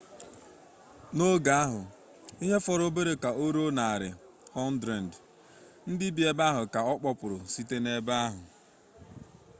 [1.15, 1.79] n'oge ahụ
[2.43, 5.07] ihe fọrọ obere ka o ruo 100
[5.91, 8.39] ndị bi ebe ahụ ka a kpọkpụrụ site n'ebe ahụ